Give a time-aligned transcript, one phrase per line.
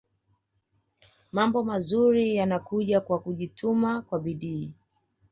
[1.31, 4.73] Mambo manzuri yanakuja kwa kujituma kwa bidii